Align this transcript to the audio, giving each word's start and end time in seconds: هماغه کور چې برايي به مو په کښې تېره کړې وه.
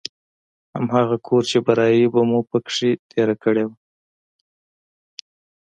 هماغه 0.75 1.17
کور 1.27 1.43
چې 1.51 1.57
برايي 1.67 2.05
به 2.13 2.21
مو 2.29 2.39
په 2.49 2.57
کښې 2.65 2.91
تېره 3.11 3.35
کړې 3.43 3.63
وه. 3.67 3.75